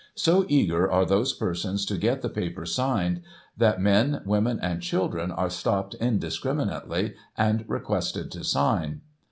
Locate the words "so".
0.15-0.45